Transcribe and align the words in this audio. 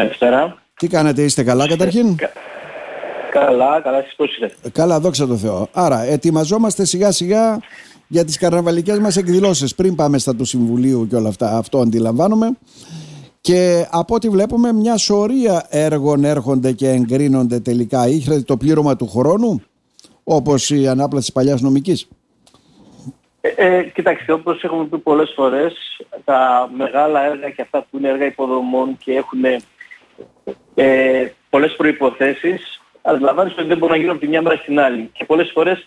Καλησπέρα. 0.00 0.56
Τι 0.76 0.86
κάνετε, 0.86 1.22
είστε 1.22 1.42
καλά 1.42 1.68
καταρχήν; 1.68 2.16
Καλά, 3.30 3.80
καλά, 3.80 3.98
εσείς 3.98 4.14
πώς 4.16 4.36
είστε; 4.36 4.70
Καλά, 4.72 5.00
δόξα 5.00 5.26
τω 5.26 5.36
Θεώ. 5.36 5.68
Άρα, 5.72 6.02
ετοιμαζόμαστε 6.02 6.84
σιγά 6.84 7.12
σιγά 7.12 7.60
για 8.06 8.24
τις 8.24 8.38
καρναβαλικές 8.38 8.98
μας 8.98 9.16
εκδηλώσεις 9.16 9.74
πριν 9.74 9.94
πάμε 9.94 10.18
στα 10.18 10.36
του 10.36 10.44
Συμβουλίου 10.44 11.06
και 11.06 11.16
όλα 11.16 11.28
αυτά. 11.28 11.56
Αυτό 11.56 11.78
αντιλαμβάνομαι. 11.78 12.56
Και 13.40 13.86
από 13.90 14.14
ό,τι 14.14 14.28
βλέπουμε 14.28 14.72
μια 14.72 14.96
σωρία 14.96 15.66
έργων 15.68 16.24
έρχονται 16.24 16.72
και 16.72 16.88
εγκρίνονται 16.88 17.60
τελικά. 17.60 18.08
Είχε 18.08 18.40
το 18.40 18.56
πλήρωμα 18.56 18.96
του 18.96 19.08
χρόνου, 19.08 19.62
όπως 20.24 20.70
η 20.70 20.88
ανάπλαση 20.88 21.24
της 21.24 21.34
παλιάς 21.34 21.60
νομικής. 21.60 22.08
Ε, 23.40 23.48
ε, 23.56 23.82
κοιτάξτε, 23.82 24.32
όπως 24.32 24.62
έχουμε 24.62 24.84
πει 24.84 24.98
πολλές 24.98 25.32
φορές, 25.36 26.02
τα 26.24 26.70
μεγάλα 26.76 27.24
έργα 27.24 27.50
και 27.50 27.62
αυτά 27.62 27.86
που 27.90 27.98
είναι 27.98 28.08
έργα 28.08 28.24
υποδομών 28.24 28.96
και 28.98 29.12
έχουν 29.12 29.40
ε, 30.74 31.26
πολλές 31.50 31.74
προϋποθέσεις, 31.76 32.80
αντιλαμβάνεσαι 33.02 33.56
ότι 33.58 33.68
δεν 33.68 33.78
μπορούν 33.78 33.94
να 33.94 34.00
γίνουν 34.00 34.14
από 34.14 34.24
τη 34.24 34.28
μια 34.28 34.42
μέρα 34.42 34.56
στην 34.56 34.80
άλλη. 34.80 35.10
Και 35.12 35.24
πολλές 35.24 35.50
φορές 35.54 35.86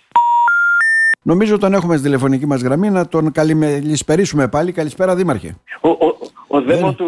Νομίζω 1.25 1.57
τον 1.57 1.73
έχουμε 1.73 1.95
στη 1.95 2.03
τηλεφωνική 2.05 2.45
μας 2.45 2.61
γραμμή 2.61 2.89
να 2.89 3.07
τον 3.07 3.31
καλησπερίσουμε 3.31 4.47
πάλι. 4.47 4.71
Καλησπέρα 4.71 5.15
Δήμαρχε. 5.15 5.55
Ο, 5.81 5.89
ο, 5.89 6.17
ο 6.47 6.61
δέμο 6.61 6.93
του... 6.93 7.07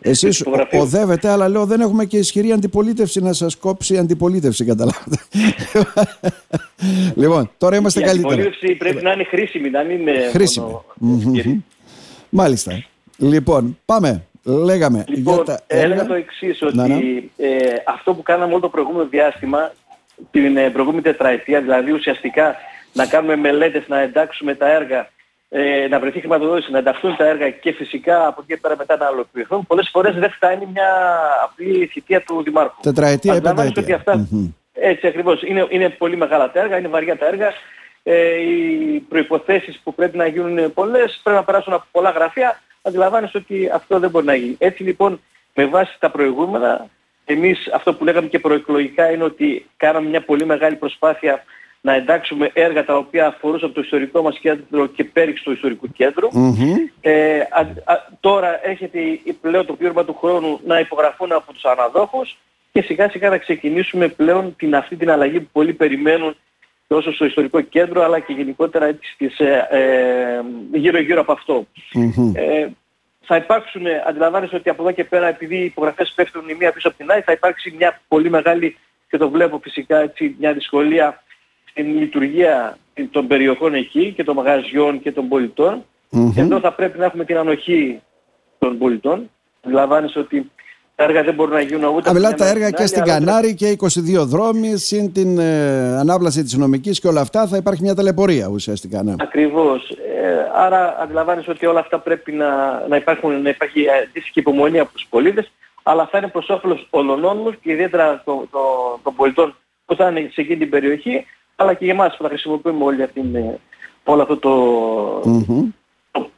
Εσείς 0.00 0.44
οδεύετε, 0.72 1.28
αλλά 1.28 1.48
λέω 1.48 1.66
δεν 1.66 1.80
έχουμε 1.80 2.04
και 2.04 2.16
ισχυρή 2.18 2.52
αντιπολίτευση 2.52 3.20
να 3.20 3.32
σας 3.32 3.56
κόψει 3.56 3.98
αντιπολίτευση, 3.98 4.64
καταλάβετε. 4.64 5.16
λοιπόν, 7.14 7.50
τώρα 7.58 7.76
είμαστε 7.76 8.00
Η 8.00 8.04
καλύτερα. 8.04 8.34
Η 8.34 8.40
αντιπολίτευση 8.40 8.76
πρέπει 8.76 9.02
να 9.02 9.12
είναι 9.12 9.24
χρήσιμη, 9.24 9.70
να 9.70 9.82
μην 9.82 10.00
είναι 10.00 10.12
Χρήσιμη. 10.30 10.66
μόνο... 10.66 11.62
Μάλιστα. 12.28 12.84
Λοιπόν, 13.16 13.78
πάμε. 13.84 14.26
Λέγαμε 14.44 15.04
λοιπόν, 15.08 15.34
για 15.34 15.44
τα 15.44 15.60
έλεγα 15.66 16.06
το 16.06 16.14
εξής 16.14 16.62
ότι 16.62 16.76
να, 16.76 16.86
ναι. 16.86 16.98
Ε, 17.36 17.58
αυτό 17.86 18.14
που 18.14 18.22
κάναμε 18.22 18.52
όλο 18.52 18.60
το 18.60 18.68
προηγούμενο 18.68 19.06
διάστημα, 19.08 19.72
την 20.30 20.56
ε, 20.56 20.70
προηγούμενη 20.70 21.02
τετραετία, 21.02 21.60
δηλαδή 21.60 21.92
ουσιαστικά 21.92 22.56
να 22.92 23.06
κάνουμε 23.06 23.36
μελέτες, 23.36 23.88
να 23.88 24.00
εντάξουμε 24.00 24.54
τα 24.54 24.70
έργα, 24.70 25.08
ε, 25.48 25.86
να 25.88 25.98
βρεθεί 26.00 26.20
χρηματοδότηση, 26.20 26.70
να 26.70 26.78
ενταχθούν 26.78 27.16
τα 27.16 27.26
έργα 27.26 27.50
και 27.50 27.72
φυσικά 27.72 28.26
από 28.26 28.40
εκεί 28.40 28.52
και 28.52 28.60
πέρα 28.60 28.76
μετά 28.76 28.96
να 28.96 29.08
ολοκληρωθούν, 29.08 29.66
πολλές 29.66 29.88
φορές 29.92 30.14
δεν 30.14 30.30
φτάνει 30.30 30.68
μια 30.72 30.90
απλή 31.44 31.86
θητεία 31.86 32.22
του 32.22 32.42
Δημάρχου. 32.42 32.80
Τετραετία 32.80 33.32
ή 33.32 33.36
Αντιλαμβάνεστε 33.36 33.80
ότι 33.80 33.92
αυτά, 33.92 34.28
Έτσι 34.72 35.06
ακριβώς. 35.06 35.42
Είναι, 35.42 35.66
είναι 35.68 35.88
πολύ 35.88 36.16
μεγάλα 36.16 36.50
τα 36.50 36.60
έργα, 36.60 36.78
είναι 36.78 36.88
βαριά 36.88 37.18
τα 37.18 37.26
έργα. 37.26 37.52
Ε, 38.02 38.40
οι 38.40 38.98
προϋποθέσεις 39.08 39.80
που 39.84 39.94
πρέπει 39.94 40.16
να 40.16 40.26
γίνουν 40.26 40.50
είναι 40.50 40.68
πολλές, 40.68 41.20
πρέπει 41.22 41.38
να 41.38 41.44
περάσουν 41.44 41.72
από 41.72 41.84
πολλά 41.90 42.10
γραφεία. 42.10 42.60
Αντιλαμβάνεστε 42.86 43.38
ότι 43.38 43.70
αυτό 43.74 43.98
δεν 43.98 44.10
μπορεί 44.10 44.26
να 44.26 44.34
γίνει. 44.34 44.56
Έτσι 44.58 44.82
λοιπόν, 44.82 45.20
με 45.54 45.66
βάση 45.66 45.96
τα 45.98 46.10
προηγούμενα, 46.10 46.88
εμείς 47.24 47.68
αυτό 47.72 47.94
που 47.94 48.04
λέγαμε 48.04 48.28
και 48.28 48.38
προεκλογικά 48.38 49.10
είναι 49.10 49.24
ότι 49.24 49.66
κάναμε 49.76 50.08
μια 50.08 50.24
πολύ 50.24 50.44
μεγάλη 50.44 50.76
προσπάθεια 50.76 51.44
να 51.80 51.94
εντάξουμε 51.94 52.50
έργα 52.54 52.84
τα 52.84 52.96
οποία 52.96 53.26
αφορούσαν 53.26 53.72
το 53.72 53.80
ιστορικό 53.80 54.22
μας 54.22 54.38
κέντρο 54.38 54.86
και 54.86 55.04
πέριξ 55.04 55.42
του 55.42 55.52
ιστορικού 55.52 55.88
κέντρου. 55.92 56.28
Ε, 57.00 57.40
τώρα 58.20 58.66
έρχεται 58.68 58.98
πλέον 59.40 59.66
το 59.66 59.72
πλήρωμα 59.72 60.04
του 60.04 60.16
χρόνου 60.20 60.60
να 60.66 60.78
υπογραφούν 60.78 61.32
από 61.32 61.52
τους 61.52 61.64
αναδόχους 61.64 62.36
και 62.72 62.82
σιγά 62.82 63.10
σιγά 63.10 63.28
να 63.28 63.38
ξεκινήσουμε 63.38 64.08
πλέον 64.08 64.56
την, 64.56 64.76
αυτή 64.76 64.96
την 64.96 65.10
αλλαγή 65.10 65.40
που 65.40 65.48
πολλοί 65.52 65.72
περιμένουν 65.72 66.36
τόσο 66.86 67.12
στο 67.12 67.24
ιστορικό 67.24 67.60
κέντρο 67.60 68.02
αλλά 68.02 68.18
και 68.18 68.32
γενικότερα 68.32 68.86
έτσι 68.86 69.12
στις, 69.12 69.38
ε, 69.38 69.68
ε, 69.70 70.78
γύρω 70.78 70.98
γύρω 70.98 71.20
από 71.20 71.32
αυτό. 71.32 71.66
Ε, 72.34 72.66
θα 73.26 73.36
υπάρξουν, 73.36 73.82
αντιλαμβάνεσαι 74.06 74.56
ότι 74.56 74.68
από 74.70 74.82
εδώ 74.82 74.92
και 74.92 75.04
πέρα 75.04 75.26
επειδή 75.26 75.56
οι 75.56 75.64
υπογραφές 75.64 76.12
πέφτουν 76.16 76.48
η 76.48 76.54
μία 76.54 76.72
πίσω 76.72 76.88
από 76.88 76.96
την 76.96 77.10
άλλη 77.10 77.22
θα 77.22 77.32
υπάρξει 77.32 77.74
μια 77.76 78.00
πολύ 78.08 78.30
μεγάλη 78.30 78.76
και 79.10 79.16
το 79.16 79.30
βλέπω 79.30 79.58
φυσικά 79.58 79.98
έτσι 79.98 80.36
μια 80.38 80.52
δυσκολία 80.52 81.22
στην 81.64 81.98
λειτουργία 81.98 82.78
των 83.10 83.26
περιοχών 83.26 83.74
εκεί 83.74 84.12
και 84.12 84.24
των 84.24 84.34
μαγαζιών 84.34 85.00
και 85.00 85.12
των 85.12 85.28
πολιτών. 85.28 85.84
Εδώ 86.36 86.60
θα 86.60 86.72
πρέπει 86.72 86.98
να 86.98 87.04
έχουμε 87.04 87.24
την 87.24 87.36
ανοχή 87.36 88.00
των 88.58 88.78
πολιτών. 88.78 89.30
Αντιλαμβάνεσαι 89.62 90.18
ότι 90.18 90.50
τα 90.96 91.04
έργα 91.04 91.22
δεν 91.22 91.34
μπορούν 91.34 91.54
να 91.54 91.60
γίνουν 91.60 91.94
ούτε... 91.94 92.10
Αμιλά 92.10 92.34
τα 92.34 92.48
έργα 92.48 92.70
και 92.70 92.86
στην 92.86 93.04
Κανάρη 93.04 93.54
και 93.54 93.76
22 93.78 93.88
δρόμοι, 94.16 94.76
συν 94.76 95.12
την 95.12 95.38
ε, 95.38 95.96
ανάπλαση 95.98 96.42
της 96.42 96.54
νομικής 96.56 97.00
και 97.00 97.08
όλα 97.08 97.20
αυτά 97.20 97.46
θα 97.46 97.56
υπάρχει 97.56 97.82
μια 97.82 97.94
ταλαιπωρία 97.94 98.48
ουσιαστικά. 98.48 99.02
Ναι. 99.02 99.14
Ακριβώς. 99.18 99.90
Ε, 99.90 100.50
άρα 100.54 100.98
αντιλαμβάνεσαι 101.00 101.50
ότι 101.50 101.66
όλα 101.66 101.80
αυτά 101.80 101.98
πρέπει 101.98 102.32
να, 102.32 102.82
να, 102.88 102.96
υπάρχουν, 102.96 103.42
να 103.42 103.48
υπάρχει 103.48 103.84
αντίστοιχη 103.90 104.40
υπομονή 104.40 104.78
από 104.78 104.92
τους 104.92 105.06
πολίτες, 105.10 105.52
αλλά 105.82 106.06
θα 106.06 106.18
είναι 106.18 106.28
προς 106.28 106.48
όφελος 106.48 106.86
όλων 106.90 107.36
μας 107.36 107.54
και 107.62 107.72
ιδιαίτερα 107.72 108.22
των 108.24 108.48
το, 108.50 108.60
το 109.02 109.10
πολιτών 109.10 109.56
που 109.84 109.94
θα 109.94 110.08
είναι 110.08 110.30
σε 110.32 110.40
εκείνη 110.40 110.58
την 110.58 110.70
περιοχή, 110.70 111.26
αλλά 111.56 111.74
και 111.74 111.84
για 111.84 111.94
εμάς 111.94 112.16
που 112.16 112.22
θα 112.22 112.28
χρησιμοποιούμε 112.28 112.84
όλη 112.84 113.02
αυτή, 113.02 113.22
όλο 114.04 114.22
αυτό 114.22 114.36
το, 114.36 114.52
mm-hmm. 115.18 115.64
το, 116.10 116.30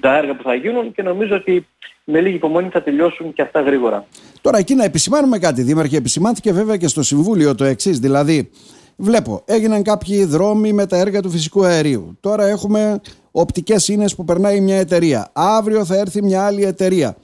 τα 0.00 0.16
έργα 0.16 0.34
που 0.34 0.42
θα 0.42 0.54
γίνουν 0.54 0.92
και 0.92 1.02
νομίζω 1.02 1.34
ότι 1.34 1.66
με 2.04 2.20
λίγη 2.20 2.34
υπομονή 2.34 2.68
θα 2.68 2.82
τελειώσουν 2.82 3.32
και 3.32 3.42
αυτά 3.42 3.60
γρήγορα. 3.60 4.06
Τώρα 4.40 4.58
εκεί 4.58 4.74
να 4.74 4.84
επισημάνουμε 4.84 5.38
κάτι, 5.38 5.62
Δήμαρχε, 5.62 5.96
επισημάνθηκε 5.96 6.52
βέβαια 6.52 6.76
και 6.76 6.88
στο 6.88 7.02
Συμβούλιο 7.02 7.54
το 7.54 7.64
εξής, 7.64 7.98
δηλαδή 7.98 8.50
βλέπω 8.96 9.42
έγιναν 9.44 9.82
κάποιοι 9.82 10.24
δρόμοι 10.24 10.72
με 10.72 10.86
τα 10.86 10.96
έργα 10.96 11.20
του 11.20 11.30
φυσικού 11.30 11.64
αερίου. 11.64 12.16
Τώρα 12.20 12.46
έχουμε 12.46 13.00
οπτικές 13.30 13.88
ίνες 13.88 14.14
που 14.14 14.24
περνάει 14.24 14.60
μια 14.60 14.76
εταιρεία. 14.76 15.30
Αύριο 15.32 15.84
θα 15.84 15.96
έρθει 15.96 16.22
μια 16.22 16.46
άλλη 16.46 16.64
εταιρεία. 16.64 17.16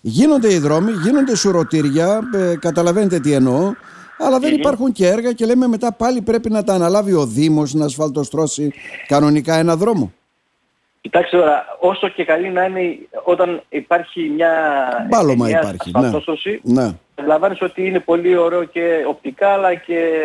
Γίνονται 0.00 0.52
οι 0.52 0.58
δρόμοι, 0.58 0.92
γίνονται 1.04 1.36
σουρωτήρια, 1.36 2.20
ε, 2.34 2.56
καταλαβαίνετε 2.56 3.20
τι 3.20 3.32
εννοώ. 3.32 3.72
Αλλά 4.18 4.38
δεν 4.38 4.54
υπάρχουν 4.54 4.92
και 4.92 5.06
έργα 5.06 5.32
και 5.32 5.46
λέμε 5.46 5.66
μετά 5.66 5.92
πάλι 5.92 6.22
πρέπει 6.22 6.50
να 6.50 6.64
τα 6.64 6.74
αναλάβει 6.74 7.12
ο 7.12 7.26
Δήμος 7.26 7.74
να 7.74 7.84
ασφαλτοστρώσει 7.84 8.72
κανονικά 9.06 9.54
ένα 9.58 9.76
δρόμο. 9.76 10.12
Κοιτάξτε 11.04 11.36
τώρα, 11.36 11.64
όσο 11.80 12.08
και 12.08 12.24
καλή 12.24 12.50
να 12.50 12.64
είναι 12.64 12.98
όταν 13.24 13.62
υπάρχει 13.68 14.32
μια, 14.34 14.52
Μπάλωμα 15.08 15.46
μια 15.46 15.58
υπάρχει, 15.58 15.90
ασφαλτόστρωση, 15.94 16.60
ναι. 16.62 16.84
ναι. 17.24 17.56
ότι 17.60 17.86
είναι 17.86 18.00
πολύ 18.00 18.36
ωραίο 18.36 18.64
και 18.64 19.04
οπτικά 19.08 19.48
αλλά 19.48 19.74
και 19.74 20.20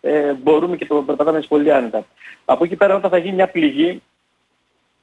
ε, 0.00 0.32
μπορούμε 0.32 0.76
και 0.76 0.86
το 0.86 0.94
περπατάμε 0.94 1.40
πολύ 1.48 1.72
άνετα. 1.72 2.06
Από 2.44 2.64
εκεί 2.64 2.76
πέρα 2.76 2.94
όταν 2.94 3.10
θα 3.10 3.18
γίνει 3.18 3.34
μια 3.34 3.48
πληγή 3.48 4.02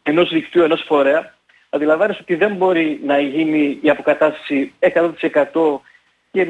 ενός 0.04 0.30
δικτύου, 0.30 0.64
ενός 0.64 0.84
φορέα, 0.88 1.34
αντιλαμβάνεσαι 1.70 2.20
ότι 2.22 2.36
δεν 2.36 2.56
μπορεί 2.56 3.00
να 3.06 3.20
γίνει 3.20 3.80
η 3.82 3.90
αποκατάσταση 3.90 4.74
100% 4.80 5.80
και 6.32 6.48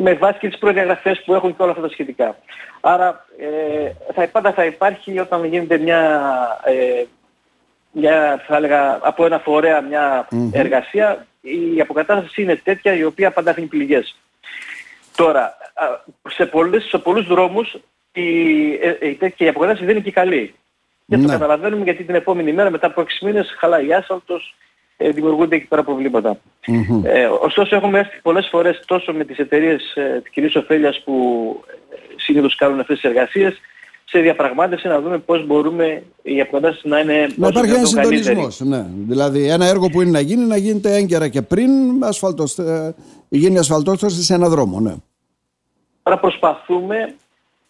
με 0.00 0.14
βάση 0.14 0.38
και 0.38 0.48
τις 0.48 0.58
προδιαγραφές 0.58 1.22
που 1.24 1.34
έχουν 1.34 1.56
και 1.56 1.62
όλα 1.62 1.70
αυτά 1.70 1.82
τα 1.82 1.92
σχετικά. 1.92 2.36
Άρα 2.80 3.26
ε, 3.38 4.12
θα, 4.12 4.28
πάντα 4.28 4.52
θα 4.52 4.64
υπάρχει 4.64 5.18
όταν 5.18 5.44
γίνεται 5.44 5.78
μια, 5.78 6.22
ε, 6.64 7.04
μια 7.92 8.44
θα 8.46 8.56
έλεγα, 8.56 8.98
από 9.02 9.24
ένα 9.24 9.38
φορέα 9.38 9.80
μια 9.80 10.28
εργασία, 10.52 11.26
η 11.40 11.80
αποκατάσταση 11.80 12.42
είναι 12.42 12.56
τέτοια 12.56 12.94
η 12.94 13.04
οποία 13.04 13.30
πάντα 13.30 13.50
έχει 13.50 13.66
πληγές. 13.66 14.16
Τώρα, 15.16 15.56
σε, 16.28 16.46
πολλές, 16.46 16.84
σε 16.84 16.98
πολλούς 16.98 17.26
δρόμους 17.26 17.76
η, 18.12 18.72
ε, 18.72 19.08
η, 19.08 19.18
η 19.36 19.48
αποκατάσταση 19.48 19.84
δεν 19.84 19.94
είναι 19.94 20.04
και 20.04 20.10
καλή. 20.10 20.54
Και 21.06 21.16
το 21.16 21.22
ναι. 21.22 21.32
καταλαβαίνουμε 21.32 21.84
γιατί 21.84 22.04
την 22.04 22.14
επόμενη 22.14 22.52
μέρα 22.52 22.70
μετά 22.70 22.86
από 22.86 23.02
6 23.02 23.06
μήνες 23.20 23.54
χαλάει 23.58 23.92
άσφαλτος, 23.92 24.54
ε, 24.96 25.10
δημιουργούνται 25.10 25.56
εκεί 25.56 25.66
πέρα 25.66 25.82
προβλήματα. 25.82 26.40
Mm-hmm. 26.66 27.04
Ε, 27.04 27.24
ωστόσο 27.24 27.76
έχουμε 27.76 27.98
έρθει 27.98 28.20
πολλές 28.22 28.48
φορές 28.50 28.82
τόσο 28.86 29.12
με 29.12 29.24
τις 29.24 29.38
εταιρείες 29.38 29.94
ε, 29.94 30.20
της 30.22 30.32
κοινής 30.32 30.56
ωφέλειας 30.56 31.02
που 31.04 31.14
ε, 31.90 31.96
συνήθως 32.16 32.56
κάνουν 32.56 32.80
αυτές 32.80 33.00
τις 33.00 33.10
εργασίες 33.10 33.60
σε 34.10 34.18
διαπραγμάτευση 34.18 34.88
να 34.88 35.00
δούμε 35.00 35.18
πώς 35.18 35.46
μπορούμε 35.46 36.02
η 36.22 36.40
αποκατάσταση 36.40 36.88
να 36.88 36.98
είναι 36.98 37.26
Να 37.36 37.48
υπάρχει 37.48 37.74
ένα 37.74 37.84
συντονισμός, 37.84 38.60
ναι. 38.60 38.86
Δηλαδή 39.08 39.48
ένα 39.48 39.66
έργο 39.66 39.88
που 39.88 40.00
είναι 40.00 40.10
να 40.10 40.20
γίνει 40.20 40.44
να 40.44 40.56
γίνεται 40.56 40.94
έγκαιρα 40.94 41.28
και 41.28 41.42
πριν 41.42 41.70
ασφαλτός, 42.04 42.58
ε, 42.58 42.94
γίνει 43.28 43.58
ασφαλτόσταση 43.58 44.22
σε 44.22 44.34
ένα 44.34 44.48
δρόμο, 44.48 44.80
ναι. 44.80 44.94
Τώρα 46.02 46.18
προσπαθούμε, 46.18 47.14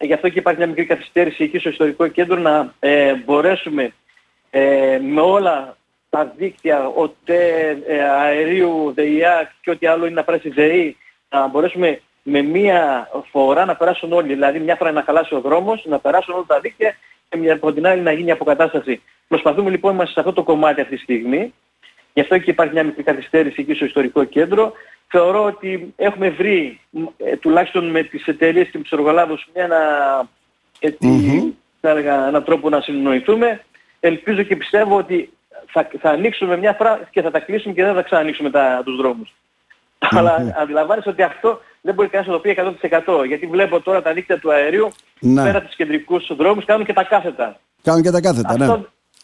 γι' 0.00 0.12
αυτό 0.12 0.28
και 0.28 0.38
υπάρχει 0.38 0.58
μια 0.58 0.68
μικρή 0.68 0.84
καθυστέρηση 0.84 1.44
εκεί 1.44 1.58
στο 1.58 1.68
ιστορικό 1.68 2.06
κέντρο, 2.06 2.36
να 2.38 2.74
ε, 2.78 3.14
μπορέσουμε 3.14 3.92
ε, 4.50 4.98
με 5.02 5.20
όλα 5.20 5.76
τα 6.10 6.34
δίκτυα 6.36 6.86
ΟΤΕ, 6.86 7.78
ε, 7.86 8.02
αερίου, 8.02 8.92
ΔΕΙΑ 8.94 9.52
και 9.60 9.70
ό,τι 9.70 9.86
άλλο 9.86 10.06
είναι 10.06 10.14
να 10.14 10.24
περάσει 10.24 10.48
ΔΕΗ, 10.48 10.96
να 11.28 11.48
μπορέσουμε 11.48 12.00
με 12.30 12.42
μία 12.42 13.08
φορά 13.30 13.64
να 13.64 13.76
περάσουν 13.76 14.12
όλοι. 14.12 14.34
Δηλαδή 14.34 14.58
μια 14.58 14.76
φορά 14.76 14.92
να 14.92 15.02
χαλάσει 15.02 15.34
ο 15.34 15.40
δρόμος, 15.40 15.84
να 15.86 15.98
περάσουν 15.98 16.34
όλα 16.34 16.44
τα 16.46 16.60
δίκτυα 16.60 16.96
και 17.28 17.36
μια 17.36 17.54
από 17.54 17.72
την 17.72 17.86
άλλη 17.86 18.00
να 18.00 18.12
γίνει 18.12 18.30
αποκατάσταση. 18.30 19.02
Προσπαθούμε 19.28 19.70
λοιπόν 19.70 19.94
είμαστε 19.94 20.12
σε 20.12 20.20
αυτό 20.20 20.32
το 20.32 20.42
κομμάτι 20.42 20.80
αυτή 20.80 20.96
τη 20.96 21.02
στιγμή. 21.02 21.54
Γι' 22.12 22.20
αυτό 22.20 22.38
και 22.38 22.50
υπάρχει 22.50 22.72
μια 22.72 22.84
μικρή 22.84 23.02
καθυστέρηση 23.02 23.60
εκεί 23.60 23.74
στο 23.74 23.84
ιστορικό 23.84 24.24
κέντρο. 24.24 24.72
Θεωρώ 25.08 25.44
ότι 25.44 25.94
έχουμε 25.96 26.28
βρει, 26.28 26.80
ε, 27.16 27.36
τουλάχιστον 27.36 27.90
με 27.90 28.02
τις 28.02 28.26
εταιρείες 28.26 28.68
και 28.68 28.78
τους 28.78 28.90
εργολάβους, 28.90 29.48
μια, 29.54 29.64
ένα, 29.64 29.80
mm-hmm. 30.80 31.52
έλεγα, 31.80 32.26
έναν 32.26 32.44
τρόπο 32.44 32.68
να 32.68 32.80
συνοηθούμε. 32.80 33.60
Ελπίζω 34.00 34.42
και 34.42 34.56
πιστεύω 34.56 34.96
ότι 34.96 35.30
θα, 35.66 35.88
θα 36.00 36.10
ανοίξουμε 36.10 36.56
μια 36.56 36.72
φορά 36.72 37.08
και 37.10 37.22
θα 37.22 37.30
τα 37.30 37.40
κλείσουμε 37.40 37.74
και 37.74 37.84
δεν 37.84 37.94
θα 37.94 38.02
ξανανοίξουμε 38.02 38.50
τα, 38.50 38.82
τους 38.84 38.96
δρόμους. 38.96 39.34
Αλλά 39.98 40.54
αντιλαμβάνεσαι 40.60 41.08
ότι 41.08 41.22
αυτό 41.22 41.60
δεν 41.80 41.94
μπορεί 41.94 42.08
κανένας 42.08 42.34
να 42.34 42.40
το 42.40 42.40
πει 42.40 42.56
100%. 43.22 43.26
Γιατί 43.26 43.46
βλέπω 43.46 43.80
τώρα 43.80 44.02
τα 44.02 44.12
δίκτυα 44.12 44.38
του 44.38 44.52
αερίου 44.52 44.88
ναι. 45.20 45.42
πέρα 45.42 45.58
από 45.58 45.66
τους 45.66 45.76
κεντρικούς 45.76 46.30
δρόμους 46.36 46.64
κάνουν 46.64 46.86
και 46.86 46.92
τα 46.92 47.04
κάθετα. 47.04 47.60
Κάνουν 47.82 48.02
και 48.02 48.10
τα 48.10 48.20
κάθετα, 48.20 48.58
ναι. 48.58 48.66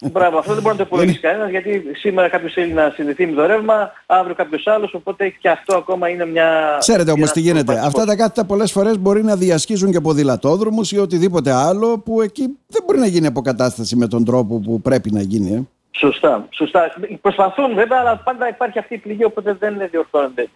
Μπράβο, 0.01 0.39
αυτό 0.39 0.53
δεν 0.53 0.63
μπορεί 0.63 0.77
να 0.77 0.85
το 0.85 0.89
υπολογίσει 0.89 1.21
κανένας 1.21 1.51
γιατί 1.51 1.83
σήμερα 1.95 2.29
κάποιος 2.29 2.53
θέλει 2.53 2.73
να 2.73 2.93
συνδεθεί 2.95 3.27
με 3.27 3.35
το 3.35 3.47
ρεύμα, 3.47 3.93
αύριο 4.07 4.35
κάποιος 4.35 4.67
άλλος, 4.67 4.95
οπότε 4.95 5.29
και 5.29 5.49
αυτό 5.49 5.77
ακόμα 5.77 6.09
είναι 6.09 6.27
μια... 6.27 6.77
Ξέρετε 6.79 7.11
όμως 7.11 7.31
τι 7.31 7.41
γίνεται. 7.41 7.79
Αυτά 7.79 8.05
τα 8.05 8.17
κάθετα 8.17 8.45
πολλές 8.45 8.73
φορές 8.73 8.99
μπορεί 8.99 9.23
να 9.23 9.37
διασχίζουν 9.37 9.91
και 9.91 10.01
ποδηλατόδρομους 10.01 10.93
ή 10.93 10.99
οτιδήποτε 10.99 11.53
άλλο 11.53 11.99
που 11.99 12.21
εκεί 12.21 12.59
δεν 12.67 12.83
μπορεί 12.87 12.99
να 12.99 13.07
γίνει 13.07 13.27
αποκατάσταση 13.27 13.97
με 13.97 14.07
τον 14.07 14.25
τρόπο 14.25 14.61
που 14.61 14.81
πρέπει 14.81 15.13
να 15.13 15.21
γίνει. 15.21 15.55
Ε. 15.55 15.63
Σωστά, 15.99 16.49
σωστά. 16.51 16.93
Προσπαθούν 17.21 17.75
βέβαια, 17.75 17.99
αλλά 17.99 18.17
πάντα 18.17 18.49
υπάρχει 18.49 18.79
αυτή 18.79 18.95
η 18.95 18.99
πληγή, 18.99 19.25
οπότε 19.25 19.57
δεν 19.59 19.89
διορθώνεται. 19.91 20.49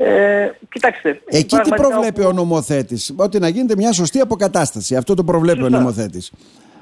Ε, 0.00 0.50
κοιτάξτε. 0.72 1.20
Εκεί 1.26 1.56
τι 1.56 1.70
προβλέπει 1.70 2.24
ο 2.24 2.32
νομοθέτης, 2.32 3.14
ότι 3.16 3.38
να 3.38 3.48
γίνεται 3.48 3.76
μια 3.76 3.92
σωστή 3.92 4.20
αποκατάσταση. 4.20 4.96
Αυτό 4.96 5.14
το 5.14 5.24
προβλέπει 5.24 5.62
ο 5.62 5.68
νομοθέτης. 5.68 6.32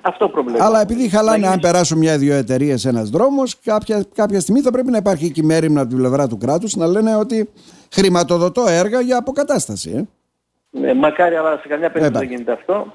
Αυτό 0.01 0.29
προβλέπει. 0.29 0.63
Αλλά 0.63 0.81
επειδή 0.81 1.09
χαλάνε, 1.09 1.47
αν 1.47 1.61
περάσουν 1.61 1.99
μια-δύο 1.99 2.35
εταιρείες 2.35 2.85
ένας 2.85 3.11
δρόμος, 3.11 3.61
κάποια, 3.65 4.05
κάποια 4.15 4.41
στιγμή 4.41 4.61
θα 4.61 4.71
πρέπει 4.71 4.91
να 4.91 4.97
υπάρχει 4.97 5.31
και 5.31 5.43
μέρημνα 5.43 5.81
από 5.81 5.89
την 5.89 5.99
πλευρά 5.99 6.29
του 6.29 6.39
κράτους 6.39 6.77
να 6.77 6.87
λένε 6.87 7.17
ότι 7.17 7.51
χρηματοδοτώ 7.93 8.65
έργα 8.69 9.01
για 9.01 9.17
αποκατάσταση. 9.17 9.91
Ε. 9.97 10.79
Ναι, 10.81 10.95
μακάρι, 10.95 11.35
αλλά 11.35 11.59
σε 11.63 11.69
καμιά 11.69 11.91
περίπτωση 11.91 12.27
δεν 12.27 12.37
γίνεται 12.37 12.53
αυτό. 12.53 12.95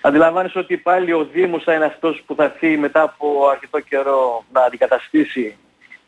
Αντιλαμβάνεσαι 0.00 0.58
ότι 0.58 0.76
πάλι 0.76 1.12
ο 1.12 1.28
Δήμος 1.32 1.62
θα 1.62 1.74
είναι 1.74 1.84
αυτός 1.84 2.22
που 2.26 2.34
θα 2.34 2.44
έρθει 2.44 2.76
μετά 2.76 3.02
από 3.02 3.48
αρκετό 3.52 3.80
καιρό 3.80 4.44
να 4.52 4.60
αντικαταστήσει 4.62 5.56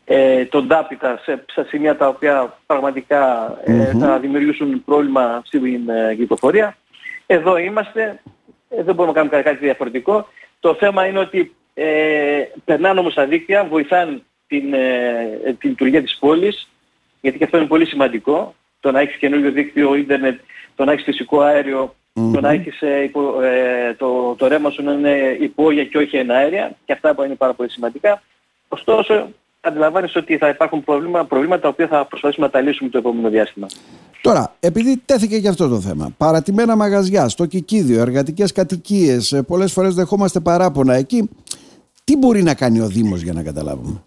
ε, 0.05 0.45
τον 0.45 0.67
Τάπιτα 0.67 1.19
σε, 1.23 1.45
σε 1.51 1.63
σημεία 1.63 1.97
τα 1.97 2.07
οποία 2.07 2.57
πραγματικά 2.65 3.53
ε, 3.63 3.91
θα 3.99 4.19
δημιουργήσουν 4.19 4.83
πρόβλημα 4.83 5.41
στην 5.45 5.89
ε, 5.89 6.15
κυκλοφορία. 6.15 6.77
Εδώ 7.25 7.57
είμαστε, 7.57 8.21
ε, 8.69 8.83
δεν 8.83 8.95
μπορούμε 8.95 9.19
να 9.19 9.27
κάνουμε 9.27 9.49
κάτι 9.49 9.65
διαφορετικό. 9.65 10.27
Το 10.59 10.73
θέμα 10.73 11.05
είναι 11.05 11.19
ότι 11.19 11.55
ε, 11.73 12.43
περνάνε 12.65 12.99
όμως 12.99 13.13
τα 13.13 13.25
δίκτυα, 13.25 13.63
βοηθάνε 13.63 14.21
την, 14.47 14.73
ε, 14.73 15.55
την 15.59 15.69
λειτουργία 15.69 16.01
της 16.01 16.17
πόλης, 16.19 16.69
γιατί 17.21 17.37
και 17.37 17.43
αυτό 17.43 17.57
είναι 17.57 17.67
πολύ 17.67 17.85
σημαντικό. 17.85 18.55
Το 18.79 18.91
να 18.91 18.99
έχεις 18.99 19.15
καινούργιο 19.15 19.51
δίκτυο 19.51 19.95
ίντερνετ, 19.95 20.39
το 20.75 20.85
να 20.85 20.91
έχεις 20.91 21.03
φυσικό 21.03 21.41
αέριο, 21.41 21.95
το 22.33 22.41
να 22.41 22.49
έχεις 22.49 22.81
ε, 22.81 23.11
ε, 23.43 23.93
το, 23.93 24.35
το 24.35 24.47
ρεύμα 24.47 24.69
σου 24.69 24.83
να 24.83 24.91
είναι 24.91 25.37
υπόγεια 25.39 25.85
και 25.85 25.97
όχι 25.97 26.17
εναέρια, 26.17 26.75
και 26.85 26.93
αυτά 26.93 27.15
που 27.15 27.23
είναι 27.23 27.35
πάρα 27.35 27.53
πολύ 27.53 27.69
σημαντικά. 27.69 28.21
Ωστόσο, 28.67 29.29
αντιλαμβάνεσαι 29.67 30.17
ότι 30.17 30.37
θα 30.37 30.49
υπάρχουν 30.49 30.83
προβλήματα, 30.83 31.25
προβλήματα 31.25 31.61
τα 31.61 31.67
οποία 31.67 31.87
θα 31.87 32.05
προσπαθήσουμε 32.05 32.45
να 32.45 32.51
τα 32.51 32.61
λύσουμε 32.61 32.89
το 32.89 32.97
επόμενο 32.97 33.29
διάστημα. 33.29 33.67
Τώρα, 34.21 34.55
επειδή 34.59 35.01
τέθηκε 35.05 35.39
και 35.39 35.47
αυτό 35.47 35.67
το 35.67 35.79
θέμα, 35.79 36.13
παρατημένα 36.17 36.75
μαγαζιά, 36.75 37.29
στο 37.29 37.45
Κικίδιο, 37.45 38.01
εργατικές 38.01 38.51
κατοικίες, 38.51 39.31
ε, 39.31 39.41
πολλές 39.43 39.71
φορές 39.71 39.95
δεχόμαστε 39.95 40.39
παράπονα 40.39 40.93
εκεί. 40.93 41.29
Τι 42.03 42.17
μπορεί 42.17 42.43
να 42.43 42.53
κάνει 42.53 42.79
ο 42.79 42.87
Δήμος 42.87 43.21
για 43.21 43.33
να 43.33 43.43
καταλάβουμε; 43.43 44.03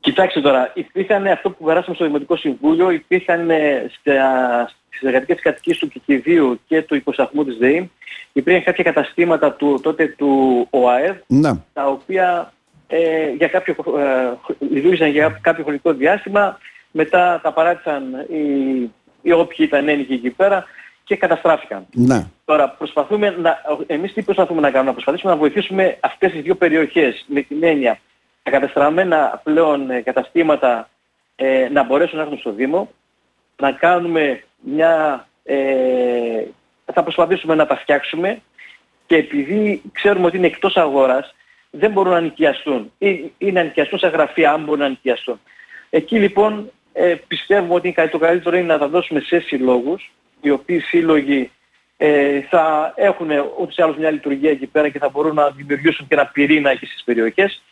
Κοιτάξτε 0.00 0.40
τώρα, 0.40 0.70
υπήρχαν 0.74 1.26
αυτό 1.26 1.50
που 1.50 1.64
περάσαμε 1.64 1.94
στο 1.94 2.04
Δημοτικό 2.04 2.36
Συμβούλιο, 2.36 2.90
υπήρχαν 2.90 3.50
ε, 3.50 3.90
στις 4.88 5.02
εργατικές 5.02 5.42
κατοικίες 5.42 5.78
του 5.78 5.88
Κικιδίου 5.88 6.60
και 6.66 6.82
του 6.82 6.94
υποσαχμού 6.94 7.44
της 7.44 7.56
ΔΕΗ, 7.56 7.90
υπήρχαν 8.32 8.62
κάποια 8.62 8.84
καταστήματα 8.84 9.52
του, 9.52 9.80
τότε 9.82 10.06
του 10.06 10.66
ΟΑΕΔ, 10.70 11.16
να. 11.26 11.64
τα 11.72 11.86
οποία 11.86 12.52
ε, 12.88 13.30
για 13.30 13.48
κάποιο, 13.48 13.74
ε, 13.98 14.32
λειτουργήσαν 14.58 15.10
για 15.10 15.38
κάποιο 15.40 15.64
χρονικό 15.64 15.92
διάστημα, 15.92 16.58
μετά 16.90 17.40
τα 17.42 17.52
παράτησαν 17.52 18.26
οι, 18.28 18.90
οι 19.22 19.32
όποιοι 19.32 19.66
ήταν 19.68 19.88
ένικοι 19.88 20.12
εκεί 20.12 20.30
πέρα 20.30 20.64
και 21.04 21.16
καταστράφηκαν. 21.16 21.86
Ναι. 21.92 22.26
Τώρα 22.44 22.68
προσπαθούμε 22.68 23.30
να, 23.30 23.58
εμείς 23.86 24.12
τι 24.12 24.22
προσπαθούμε 24.22 24.60
να 24.60 24.70
κάνουμε, 24.70 24.88
να 24.88 24.92
προσπαθήσουμε 24.92 25.32
να 25.32 25.38
βοηθήσουμε 25.38 25.96
αυτές 26.00 26.32
τις 26.32 26.42
δύο 26.42 26.54
περιοχές 26.54 27.24
με 27.26 27.40
την 27.40 27.64
έννοια 27.64 27.98
τα 28.42 28.50
καταστραμμένα 28.50 29.40
πλέον 29.44 29.90
ε, 29.90 30.00
καταστήματα 30.00 30.88
ε, 31.36 31.68
να 31.72 31.84
μπορέσουν 31.84 32.16
να 32.16 32.22
έρθουν 32.22 32.38
στο 32.38 32.52
Δήμο, 32.52 32.90
να 33.56 33.72
κάνουμε 33.72 34.42
μια, 34.60 35.26
ε, 35.44 36.44
θα 36.92 37.02
προσπαθήσουμε 37.02 37.54
να 37.54 37.66
τα 37.66 37.76
φτιάξουμε 37.76 38.42
και 39.06 39.16
επειδή 39.16 39.82
ξέρουμε 39.92 40.26
ότι 40.26 40.36
είναι 40.36 40.46
εκτός 40.46 40.76
αγοράς, 40.76 41.34
δεν 41.70 41.90
μπορούν 41.90 42.12
να 42.12 42.20
νοικιαστούν 42.20 42.92
ή, 42.98 43.32
ή 43.38 43.52
να 43.52 43.62
νοικιαστούν 43.62 43.98
σε 43.98 44.08
γραφεία 44.08 44.52
αν 44.52 44.64
μπορούν 44.64 44.80
να 44.80 44.88
νοικιαστούν. 44.88 45.40
Εκεί 45.90 46.18
λοιπόν 46.18 46.70
ε, 46.92 47.14
πιστεύουμε 47.26 47.74
ότι 47.74 47.94
το 48.10 48.18
καλύτερο 48.18 48.56
είναι 48.56 48.66
να 48.66 48.78
τα 48.78 48.88
δώσουμε 48.88 49.20
σε 49.20 49.40
συλλόγους, 49.40 50.12
οι 50.40 50.50
οποίοι 50.50 50.80
σύλλογοι 50.80 51.50
ε, 51.96 52.40
θα 52.40 52.92
έχουν 52.96 53.30
ούτως 53.60 53.76
ή 53.76 53.82
άλλως 53.82 53.96
μια 53.96 54.10
λειτουργία 54.10 54.50
εκεί 54.50 54.66
πέρα 54.66 54.88
και 54.88 54.98
θα 54.98 55.08
μπορούν 55.08 55.34
να 55.34 55.50
δημιουργήσουν 55.50 56.08
και 56.08 56.14
ένα 56.14 56.26
πυρήνα 56.26 56.70
εκεί 56.70 56.86
στις 56.86 57.02
περιοχες 57.04 57.62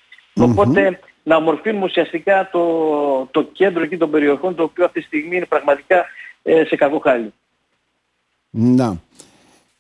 Οπότε 0.41 0.99
να 1.23 1.37
ομορφύνουμε 1.37 1.85
ουσιαστικά 1.85 2.49
το, 2.53 3.29
το 3.31 3.43
κέντρο 3.43 3.83
εκεί 3.83 3.97
των 3.97 4.11
περιοχών 4.11 4.55
το 4.55 4.63
οποίο 4.63 4.85
αυτή 4.85 5.01
τη 5.01 5.07
στιγμή 5.07 5.37
είναι 5.37 5.47
πραγματικά 5.47 6.05
ε, 6.43 6.65
σε 6.65 6.77
κακό 6.77 6.99
χάλι. 6.99 7.33
Να. 8.51 9.01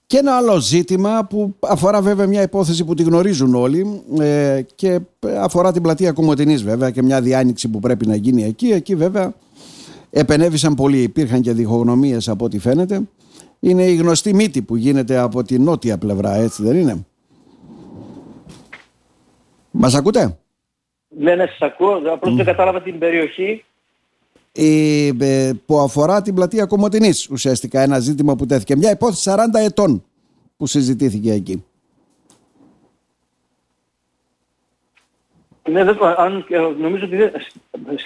Και 0.07 0.17
ένα 0.17 0.37
άλλο 0.37 0.61
ζήτημα 0.61 1.27
που 1.31 1.55
αφορά 1.61 2.03
βέβαια 2.03 2.27
μια 2.27 2.43
υπόθεση 2.43 2.85
που 2.85 2.95
τη 2.95 3.03
γνωρίζουν 3.03 3.55
όλοι 3.55 4.03
ε, 4.21 4.61
και 4.75 5.01
αφορά 5.39 5.73
την 5.73 5.83
πλατεία 5.83 6.13
Κομωτινής 6.13 6.63
βέβαια 6.63 6.91
και 6.91 7.03
μια 7.03 7.21
διάνοιξη 7.21 7.71
που 7.71 7.81
πρέπει 7.81 8.07
να 8.07 8.15
γίνει 8.17 8.45
εκεί. 8.45 8.67
Εκεί 8.73 8.95
βέβαια 8.95 9.35
επενέβησαν 10.11 10.75
πολλοί, 10.75 11.03
υπήρχαν 11.03 11.41
και 11.41 11.53
διχογνωμίες 11.53 12.29
από 12.29 12.45
ό,τι 12.45 12.59
φαίνεται. 12.59 13.01
Είναι 13.61 13.83
η 13.83 13.95
γνωστή 13.95 14.35
μύτη 14.35 14.63
που 14.63 14.77
γίνεται 14.77 15.17
από 15.19 15.43
τη 15.43 15.59
νότια 15.59 15.99
πλευρά, 15.99 16.35
έτσι 16.35 16.63
δεν 16.63 16.77
είναι; 16.77 17.07
Μας 19.71 19.95
ακούτε; 19.95 20.39
Ναι, 21.09 21.35
ναι, 21.35 21.47
σας 21.47 21.61
ακούω. 21.61 22.03
Απλώς 22.13 22.35
δεν 22.35 22.45
κατάλαβα 22.45 22.83
την 22.83 22.99
περιοχή. 22.99 23.65
Ε, 24.57 25.51
που 25.67 25.79
αφορά 25.79 26.23
την 26.23 26.35
πλατεία 26.35 26.67
Κομωτινής 26.67 27.29
ουσιαστικά 27.31 27.81
ένα 27.81 27.99
ζήτημα 27.99 28.37
που 28.37 28.47
τέθηκε 28.47 28.77
μια 28.77 28.91
υπόθεση 28.91 29.31
40 29.35 29.37
ετών 29.55 30.05
που 30.57 30.67
συζητήθηκε 30.67 31.33
εκεί 31.33 31.65
Ναι, 35.71 35.85
δεν, 35.85 35.99
αν, 36.17 36.47
ε, 36.49 36.59
νομίζω 36.79 37.05
ότι 37.05 37.17
δεν... 37.17 37.33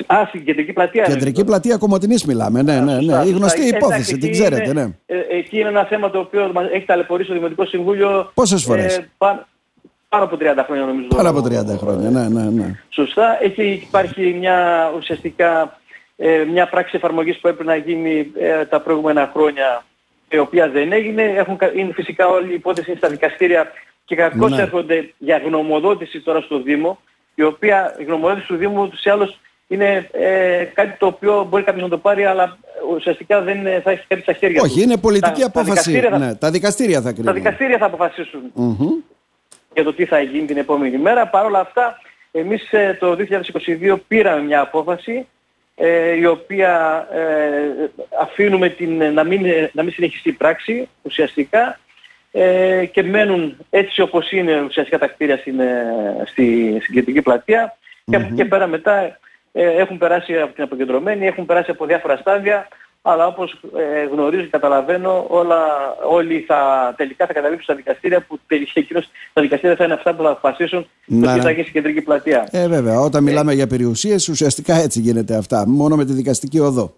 Α, 0.06 0.24
στην 0.28 0.44
κεντρική 0.44 0.72
πλατεία. 0.72 1.04
Κεντρική 1.04 1.44
πλατεία 1.44 1.76
Κομωτινής 1.76 2.24
μιλάμε, 2.24 2.62
ναι, 2.62 2.80
ναι, 2.80 3.00
ναι. 3.00 3.22
Η 3.26 3.30
γνωστή 3.30 3.66
υπόθεση, 3.66 4.18
την 4.18 4.30
ξέρετε, 4.30 4.72
ναι. 4.72 4.88
Ε, 5.06 5.18
εκεί 5.28 5.58
είναι 5.58 5.68
ένα 5.68 5.84
θέμα 5.84 6.10
το 6.10 6.18
οποίο 6.18 6.52
έχει 6.72 6.84
ταλαιπωρήσει 6.84 7.28
το 7.28 7.34
Δημοτικό 7.34 7.64
Συμβούλιο. 7.64 8.30
Πόσες 8.34 8.64
φορές; 8.64 8.96
Ε, 8.96 9.10
πάνω 9.18 10.24
από 10.24 10.36
30 10.36 10.42
χρόνια 10.66 10.84
νομίζω. 10.84 11.08
Πάνω 11.08 11.30
από 11.30 11.38
30 11.38 11.78
χρόνια, 11.78 12.10
ναι, 12.10 12.28
ναι, 12.28 12.50
ναι. 12.50 12.78
Σωστά. 12.88 13.38
Έχει 13.42 13.62
υπάρχει 13.62 14.34
μια 14.38 14.90
ουσιαστικά 14.96 15.79
ε, 16.22 16.44
μια 16.44 16.68
πράξη 16.68 16.96
εφαρμογής 16.96 17.38
που 17.38 17.48
έπρεπε 17.48 17.70
να 17.70 17.76
γίνει 17.76 18.32
ε, 18.38 18.64
τα 18.64 18.80
προηγούμενα 18.80 19.30
χρόνια 19.34 19.84
η 20.28 20.38
οποία 20.38 20.68
δεν 20.68 20.92
έγινε. 20.92 21.22
Έχουν, 21.22 21.58
είναι 21.74 21.92
φυσικά 21.92 22.28
όλη 22.28 22.50
η 22.50 22.54
υπόθεση 22.54 22.96
στα 22.96 23.08
δικαστήρια 23.08 23.72
και 24.04 24.16
κακώς 24.16 24.50
ναι. 24.50 24.62
έρχονται 24.62 25.12
για 25.18 25.38
γνωμοδότηση 25.38 26.20
τώρα 26.20 26.40
στο 26.40 26.62
Δήμο 26.62 26.98
η 27.34 27.42
οποία 27.42 27.96
η 27.98 28.04
γνωμοδότηση 28.04 28.46
του 28.46 28.56
Δήμου 28.56 28.88
τους 28.88 29.04
ή 29.04 29.10
άλλως 29.10 29.40
είναι 29.66 30.08
ε, 30.12 30.64
κάτι 30.64 30.98
το 30.98 31.06
οποίο 31.06 31.46
μπορεί 31.50 31.62
κάποιος 31.62 31.82
να 31.82 31.88
το 31.88 31.98
πάρει 31.98 32.24
αλλά 32.24 32.58
ουσιαστικά 32.94 33.40
δεν 33.40 33.82
θα 33.82 33.90
έχει 33.90 34.04
κάτι 34.08 34.22
στα 34.22 34.32
χέρια 34.32 34.60
Όχι, 34.62 34.82
είναι 34.82 34.96
πολιτική 34.96 35.40
τα, 35.40 35.46
απόφαση. 35.46 36.00
Τα 36.00 36.18
ναι, 36.18 36.34
τα 36.34 36.50
δικαστήρια 36.50 37.00
θα 37.00 37.12
κρίνουν. 37.12 37.26
Τα 37.26 37.32
δικαστήρια 37.32 37.78
θα 37.78 37.86
αποφασίσουν 37.86 38.40
mm-hmm. 38.56 39.04
για 39.74 39.84
το 39.84 39.92
τι 39.92 40.04
θα 40.04 40.20
γίνει 40.20 40.46
την 40.46 40.56
επόμενη 40.56 40.98
μέρα. 40.98 41.28
Παρ' 41.28 41.44
όλα 41.44 41.60
αυτά 41.60 41.98
εμείς 42.30 42.72
ε, 42.72 42.96
το 43.00 43.16
2022 43.92 43.96
πήραμε 44.08 44.42
μια 44.42 44.60
απόφαση 44.60 45.26
ε, 45.82 46.16
η 46.16 46.26
οποία 46.26 47.06
ε, 47.12 47.90
αφήνουμε 48.20 48.68
την, 48.68 49.12
να, 49.12 49.24
μην, 49.24 49.46
να 49.72 49.82
μην 49.82 49.92
συνεχιστεί 49.92 50.28
η 50.28 50.32
πράξη 50.32 50.88
ουσιαστικά. 51.02 51.78
Ε, 52.32 52.84
και 52.84 53.02
μένουν 53.02 53.56
έτσι 53.70 54.00
όπως 54.00 54.32
είναι 54.32 54.60
ουσιαστικά 54.60 54.98
τα 54.98 55.06
κτίρια 55.06 55.36
στην, 55.36 55.60
στη, 56.24 56.78
στην 56.82 56.94
κεντρική 56.94 57.22
πλατεία. 57.22 57.76
Και 58.04 58.16
από 58.16 58.24
εκεί 58.24 58.34
και 58.34 58.44
πέρα 58.44 58.66
μετά 58.66 59.18
έχουν 59.52 59.98
περάσει 59.98 60.38
από 60.38 60.54
την 60.54 60.62
αποκεντρωμένη, 60.62 61.26
έχουν 61.26 61.46
περάσει 61.46 61.70
από 61.70 61.86
διάφορα 61.86 62.16
στάδια 62.16 62.68
αλλά 63.02 63.26
όπως 63.26 63.60
ε, 63.76 64.04
γνωρίζω 64.04 64.42
και 64.42 64.48
καταλαβαίνω 64.48 65.26
όλα, 65.28 65.58
όλοι 66.08 66.44
θα, 66.46 66.94
τελικά 66.96 67.26
θα 67.26 67.32
καταλήξουν 67.32 67.64
στα 67.64 67.74
δικαστήρια 67.74 68.20
που 68.20 68.38
τελικά 68.46 68.72
εκείνος 68.74 69.10
τα 69.32 69.42
δικαστήρια 69.42 69.76
θα 69.76 69.84
είναι 69.84 69.94
αυτά 69.94 70.14
που 70.14 70.22
θα 70.22 70.30
αποφασίσουν 70.30 70.86
το 71.20 71.32
τι 71.32 71.40
θα 71.40 71.50
γίνει 71.50 71.62
στην 71.62 71.72
κεντρική 71.72 72.00
πλατεία. 72.00 72.48
Ε, 72.50 72.68
βέβαια, 72.68 73.00
όταν 73.00 73.22
μιλάμε 73.22 73.52
για 73.54 73.66
περιουσίες 73.66 74.28
ουσιαστικά 74.28 74.74
έτσι 74.74 75.00
γίνεται 75.00 75.36
αυτά, 75.36 75.68
μόνο 75.68 75.96
με 75.96 76.04
τη 76.04 76.12
δικαστική 76.12 76.58
οδό. 76.58 76.94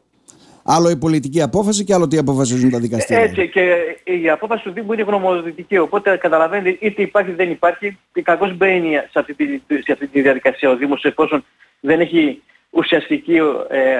Άλλο 0.64 0.90
η 0.90 0.96
πολιτική 0.96 1.42
απόφαση 1.42 1.84
και 1.84 1.94
άλλο 1.94 2.08
τι 2.08 2.18
αποφασίζουν 2.18 2.70
τα 2.70 2.78
δικαστήρια. 2.78 3.22
Έτσι 3.22 3.48
και 3.48 3.74
η 4.04 4.30
απόφαση 4.30 4.64
του 4.64 4.72
Δήμου 4.72 4.92
είναι 4.92 5.02
γνωμοδοτική. 5.02 5.78
Οπότε 5.78 6.16
καταλαβαίνετε 6.16 6.76
είτε 6.80 7.02
υπάρχει 7.02 7.30
είτε 7.30 7.44
δεν 7.44 7.52
υπάρχει. 7.52 7.98
Και 8.12 8.22
κακώς 8.22 8.56
μπαίνει 8.56 8.90
σε 9.10 9.18
αυτή, 9.18 9.34
τη, 9.34 9.44
σε 9.82 9.92
αυτή 9.92 10.06
τη 10.06 10.20
διαδικασία 10.20 10.70
ο 10.70 10.76
Δήμος 10.76 11.04
εφόσον 11.04 11.44
δεν 11.80 12.00
έχει 12.00 12.42
ουσιαστική, 12.72 13.36
ε, 13.68 13.96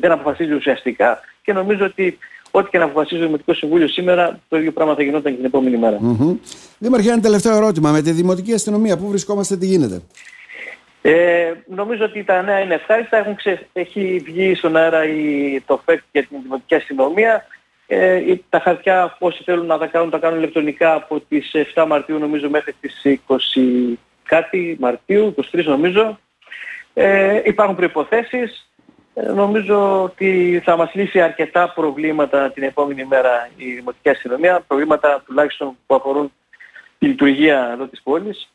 δεν 0.00 0.12
αποφασίζει 0.12 0.52
ουσιαστικά 0.52 1.20
και 1.42 1.52
νομίζω 1.52 1.84
ότι 1.84 2.18
ό,τι 2.50 2.70
και 2.70 2.78
να 2.78 2.84
αποφασίζει 2.84 3.20
το 3.20 3.26
Δημοτικό 3.26 3.54
Συμβούλιο 3.54 3.88
σήμερα, 3.88 4.40
το 4.48 4.56
ίδιο 4.56 4.72
πράγμα 4.72 4.94
θα 4.94 5.02
γινόταν 5.02 5.32
και 5.32 5.36
την 5.36 5.44
επόμενη 5.44 5.76
μέρα. 5.76 5.98
Mm-hmm. 6.02 6.36
Δήμαρχε, 6.78 7.10
ένα 7.10 7.20
τελευταίο 7.20 7.56
ερώτημα. 7.56 7.90
Με 7.90 8.02
τη 8.02 8.10
Δημοτική 8.10 8.52
Αστυνομία, 8.52 8.96
πού 8.96 9.08
βρισκόμαστε, 9.08 9.56
τι 9.56 9.66
γίνεται; 9.66 10.02
Ε, 11.02 11.52
νομίζω 11.66 12.04
ότι 12.04 12.24
τα 12.24 12.42
νέα 12.42 12.60
είναι 12.60 12.74
ευχάριστα. 12.74 13.16
Έχουν 13.16 13.34
ξε... 13.34 13.66
Έχει 13.72 14.22
βγει 14.24 14.54
στον 14.54 14.76
αέρα 14.76 15.04
η... 15.04 15.60
το 15.66 15.80
ΦΕΚ 15.84 16.00
για 16.12 16.26
την 16.26 16.38
Δημοτική 16.42 16.74
Αστυνομία. 16.74 17.46
Ε, 17.86 18.20
τα 18.48 18.60
χαρτιά 18.60 19.16
όσοι 19.18 19.42
θέλουν 19.42 19.66
να 19.66 19.78
τα 19.78 19.86
κάνουν, 19.86 20.10
τα 20.10 20.18
κάνουν 20.18 20.38
ηλεκτρονικά 20.38 20.94
από 20.94 21.20
τις 21.28 21.50
7 21.74 21.84
Μαρτίου 21.88 22.18
νομίζω 22.18 22.50
μέχρι 22.50 22.74
τις 22.80 23.02
20 23.26 23.96
κάτι 24.22 24.76
Μαρτίου, 24.80 25.34
23 25.52 25.64
νομίζω. 25.64 26.18
Ε, 26.94 27.40
υπάρχουν 27.44 27.76
προϋποθέσεις. 27.76 28.70
Ε, 29.14 29.32
νομίζω 29.32 30.02
ότι 30.02 30.60
θα 30.64 30.76
μας 30.76 30.94
λύσει 30.94 31.20
αρκετά 31.20 31.72
προβλήματα 31.74 32.50
την 32.50 32.62
επόμενη 32.62 33.04
μέρα 33.04 33.50
η 33.56 33.72
Δημοτική 33.72 34.08
Αστυνομία, 34.08 34.64
προβλήματα 34.66 35.22
τουλάχιστον 35.26 35.76
που 35.86 35.94
αφορούν 35.94 36.32
τη 36.98 37.06
λειτουργία 37.06 37.70
εδώ 37.72 37.86
της 37.86 38.02
πόλης. 38.02 38.48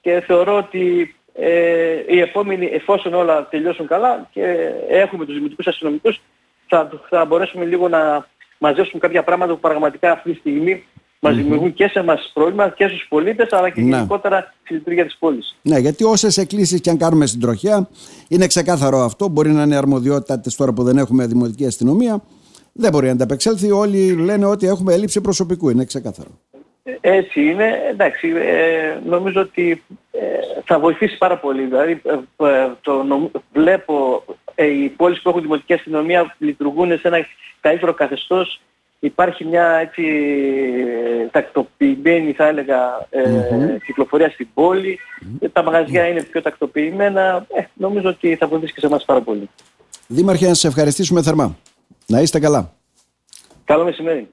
Και 0.00 0.20
θεωρώ 0.20 0.56
ότι 0.56 1.14
ε, 1.34 2.02
οι 2.06 2.20
επόμενοι, 2.20 2.66
εφόσον 2.66 3.14
όλα 3.14 3.48
τελειώσουν 3.48 3.86
καλά 3.86 4.28
και 4.32 4.72
έχουμε 4.88 5.24
τους 5.24 5.34
δημοτικούς 5.34 5.66
αστυνομικούς, 5.66 6.20
θα, 6.68 6.90
θα 7.08 7.24
μπορέσουμε 7.24 7.64
λίγο 7.64 7.88
να 7.88 8.26
μαζέψουμε 8.58 9.00
κάποια 9.00 9.22
πράγματα 9.22 9.52
που 9.52 9.60
πραγματικά 9.60 10.12
αυτή 10.12 10.32
τη 10.32 10.38
στιγμή 10.38 10.86
μας 11.20 11.36
δημιουργούν 11.36 11.74
και 11.74 11.88
σε 11.88 11.98
εμάς 11.98 12.30
πρόβλημα 12.34 12.68
και 12.68 12.88
στους 12.88 13.06
πολίτες 13.08 13.52
αλλά 13.52 13.70
και 13.70 13.80
ναι. 13.80 13.96
γενικότερα 13.96 14.54
στη 14.62 14.74
λειτουργία 14.74 15.04
της 15.04 15.16
πόλης. 15.18 15.56
Ναι, 15.62 15.78
γιατί 15.78 16.04
όσες 16.04 16.38
εκκλήσεις 16.38 16.80
και 16.80 16.90
αν 16.90 16.98
κάνουμε 16.98 17.26
στην 17.26 17.40
τροχιά 17.40 17.88
είναι 18.28 18.46
ξεκάθαρο 18.46 18.98
αυτό. 18.98 19.28
Μπορεί 19.28 19.50
να 19.50 19.62
είναι 19.62 19.76
αρμοδιότητα 19.76 20.40
της 20.40 20.56
τώρα 20.56 20.72
που 20.72 20.82
δεν 20.82 20.98
έχουμε 20.98 21.26
δημοτική 21.26 21.66
αστυνομία. 21.66 22.22
Δεν 22.72 22.90
μπορεί 22.90 23.06
να 23.06 23.12
ανταπεξέλθει. 23.12 23.70
Όλοι 23.70 24.12
λένε 24.12 24.46
ότι 24.46 24.66
έχουμε 24.66 24.94
έλλειψη 24.94 25.20
προσωπικού. 25.20 25.68
Είναι 25.68 25.84
ξεκάθαρο. 25.84 26.30
Έτσι 27.00 27.40
είναι. 27.40 27.82
Εντάξει, 27.90 28.28
ε, 28.28 28.98
νομίζω 29.04 29.40
ότι 29.40 29.82
ε, 30.10 30.20
θα 30.64 30.78
βοηθήσει 30.78 31.18
πάρα 31.18 31.38
πολύ. 31.38 31.62
Δηλαδή, 31.62 32.02
ε, 32.04 32.46
ε 32.46 32.68
το, 32.80 33.30
βλέπω 33.52 34.24
οι 34.54 34.88
πόλεις 34.88 35.22
που 35.22 35.28
έχουν 35.28 35.42
δημοτική 35.42 35.72
αστυνομία 35.72 36.36
λειτουργούν 36.38 36.98
σε 36.98 37.08
ένα 37.08 37.26
καλύτερο 37.60 37.94
καθεστώς 37.94 38.60
υπάρχει 38.98 39.44
μια 39.44 39.66
έτσι 39.66 40.02
τακτοποιημένη 41.30 42.32
θα 42.32 42.46
έλεγα 42.46 43.06
ε, 43.10 43.78
κυκλοφορία 43.86 44.30
στην 44.30 44.48
πόλη. 44.54 44.98
Τα 45.52 45.62
μαγαζιά 45.62 46.06
είναι 46.08 46.22
πιο 46.22 46.42
τακτοποιημένα. 46.42 47.46
Ε, 47.54 47.62
νομίζω 47.74 48.08
ότι 48.08 48.36
θα 48.36 48.46
βοηθήσει 48.46 48.72
και 48.72 48.80
σε 48.80 48.86
εμάς 48.86 49.04
πάρα 49.04 49.20
πολύ. 49.20 49.50
Δήμαρχε, 50.06 50.46
να 50.46 50.54
σας 50.54 50.64
ευχαριστήσουμε 50.64 51.22
θερμά. 51.22 51.56
Να 52.06 52.20
είστε 52.20 52.38
καλά. 52.38 52.72
Καλό 53.64 53.84
μεσημέρι. 53.84 54.28